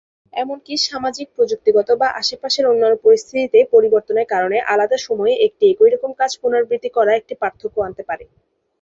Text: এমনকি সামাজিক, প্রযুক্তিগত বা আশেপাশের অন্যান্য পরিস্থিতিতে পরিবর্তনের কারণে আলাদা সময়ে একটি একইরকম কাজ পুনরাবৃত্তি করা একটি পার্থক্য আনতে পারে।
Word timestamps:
এমনকি 0.33 0.73
সামাজিক, 0.87 1.27
প্রযুক্তিগত 1.35 1.89
বা 1.95 2.07
আশেপাশের 2.21 2.65
অন্যান্য 2.65 2.95
পরিস্থিতিতে 3.05 3.59
পরিবর্তনের 3.73 4.27
কারণে 4.33 4.57
আলাদা 4.73 4.97
সময়ে 5.07 5.33
একটি 5.45 5.63
একইরকম 5.67 6.11
কাজ 6.19 6.31
পুনরাবৃত্তি 6.41 6.89
করা 6.97 7.11
একটি 7.15 7.33
পার্থক্য 7.41 7.77
আনতে 7.87 8.03
পারে। 8.09 8.23